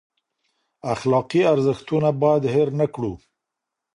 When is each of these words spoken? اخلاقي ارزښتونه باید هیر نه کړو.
اخلاقي 0.93 1.41
ارزښتونه 1.53 2.09
باید 2.21 2.43
هیر 2.53 2.69
نه 2.79 2.87
کړو. 2.93 3.13